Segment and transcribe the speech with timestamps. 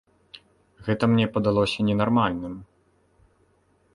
[0.87, 2.53] Гэта мне падалося ненармальным.